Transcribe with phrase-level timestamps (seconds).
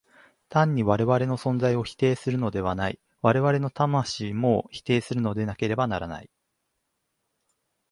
[0.49, 6.31] 単に我々の存在を否定するのではない、我々の魂をも否定するのでなければならない。